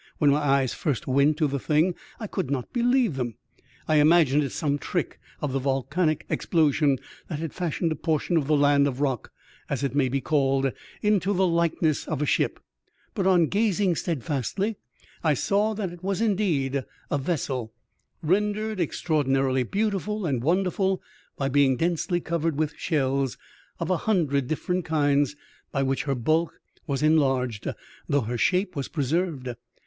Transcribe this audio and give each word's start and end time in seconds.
"When 0.17 0.31
my 0.31 0.39
eyes 0.39 0.73
first 0.73 1.05
went 1.05 1.37
to 1.37 1.45
the 1.47 1.59
thing 1.59 1.93
I 2.19 2.25
could 2.25 2.49
not 2.49 2.73
believe 2.73 3.17
them. 3.17 3.35
I 3.87 3.97
imagined 3.97 4.41
it 4.41 4.49
some 4.51 4.79
trick 4.79 5.19
of 5.41 5.51
the 5.53 5.59
volcanic 5.59 6.25
explosion 6.27 6.97
that 7.29 7.37
had 7.37 7.53
fashioned 7.53 7.91
a 7.91 7.95
portion 7.95 8.35
of 8.35 8.47
the 8.47 8.57
land 8.57 8.87
or 8.87 8.93
rock 8.95 9.31
(as 9.69 9.83
it 9.83 9.93
may 9.93 10.09
be 10.09 10.19
called) 10.19 10.71
into 11.03 11.33
the 11.33 11.45
likeness 11.45 12.07
of 12.07 12.19
a 12.19 12.25
ship; 12.25 12.59
but 13.13 13.27
on 13.27 13.45
gazing 13.45 13.95
steadfastly 13.95 14.75
I 15.23 15.35
saw 15.35 15.75
that 15.75 15.91
it 15.93 16.01
was 16.03 16.19
indeed 16.19 16.83
a 17.11 17.19
vessel, 17.19 17.71
rendered 18.23 18.79
extraordinarily 18.79 19.61
beautiful 19.61 20.25
and 20.25 20.41
wonderful, 20.41 20.99
by 21.37 21.47
being 21.47 21.77
densely 21.77 22.19
covered 22.19 22.57
with 22.57 22.73
shells, 22.75 23.37
of 23.79 23.91
a 23.91 23.97
hundred 23.97 24.47
different 24.47 24.83
kinds, 24.83 25.35
by 25.71 25.83
which 25.83 26.05
her 26.05 26.15
bulk 26.15 26.59
was 26.87 27.03
(enlarged 27.03 27.67
though 28.09 28.21
her 28.21 28.37
shape 28.39 28.75
was 28.75 28.87
preserved. 28.87 29.49